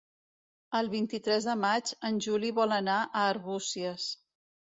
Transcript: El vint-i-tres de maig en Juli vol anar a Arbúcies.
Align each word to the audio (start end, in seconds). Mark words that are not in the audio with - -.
El 0.79 0.87
vint-i-tres 0.93 1.47
de 1.49 1.55
maig 1.65 1.91
en 2.09 2.17
Juli 2.27 2.51
vol 2.61 2.73
anar 2.77 2.97
a 3.03 3.27
Arbúcies. 3.35 4.09